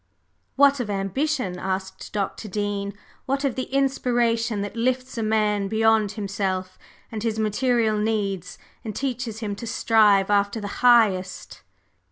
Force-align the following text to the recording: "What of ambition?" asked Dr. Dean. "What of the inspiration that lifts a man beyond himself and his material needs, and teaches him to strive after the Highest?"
"What 0.55 0.79
of 0.79 0.89
ambition?" 0.89 1.59
asked 1.59 2.11
Dr. 2.11 2.47
Dean. 2.47 2.97
"What 3.27 3.43
of 3.45 3.53
the 3.53 3.65
inspiration 3.65 4.61
that 4.61 4.75
lifts 4.75 5.15
a 5.15 5.21
man 5.21 5.67
beyond 5.67 6.13
himself 6.13 6.79
and 7.11 7.21
his 7.21 7.37
material 7.37 7.99
needs, 7.99 8.57
and 8.83 8.95
teaches 8.95 9.41
him 9.41 9.55
to 9.57 9.67
strive 9.67 10.31
after 10.31 10.59
the 10.59 10.81
Highest?" 10.81 11.61